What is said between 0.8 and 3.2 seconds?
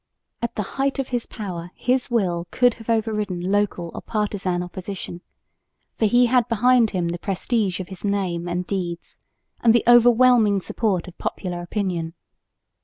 height of his power his will could have over